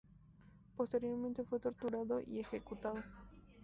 [0.77, 3.03] Posteriormente fue torturado y ejecutado.